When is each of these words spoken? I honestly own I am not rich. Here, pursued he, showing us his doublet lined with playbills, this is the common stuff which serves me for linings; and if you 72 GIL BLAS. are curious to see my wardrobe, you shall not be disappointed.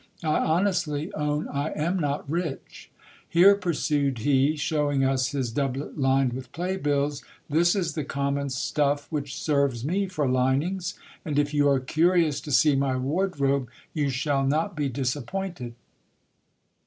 I 0.23 0.39
honestly 0.39 1.13
own 1.13 1.47
I 1.49 1.69
am 1.73 1.99
not 1.99 2.27
rich. 2.27 2.89
Here, 3.29 3.53
pursued 3.53 4.17
he, 4.17 4.55
showing 4.55 5.03
us 5.03 5.27
his 5.29 5.51
doublet 5.51 5.95
lined 5.95 6.33
with 6.33 6.51
playbills, 6.53 7.21
this 7.47 7.75
is 7.75 7.93
the 7.93 8.03
common 8.03 8.49
stuff 8.49 9.05
which 9.11 9.39
serves 9.39 9.85
me 9.85 10.07
for 10.07 10.27
linings; 10.27 10.95
and 11.23 11.37
if 11.37 11.53
you 11.53 11.65
72 11.65 11.69
GIL 11.69 11.75
BLAS. 11.75 11.77
are 11.77 11.85
curious 11.85 12.41
to 12.41 12.51
see 12.51 12.75
my 12.75 12.95
wardrobe, 12.97 13.69
you 13.93 14.09
shall 14.09 14.43
not 14.47 14.75
be 14.75 14.89
disappointed. 14.89 15.75